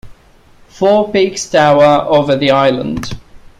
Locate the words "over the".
2.09-2.49